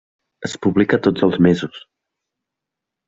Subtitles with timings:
[0.47, 1.85] Es publica tots els mesos.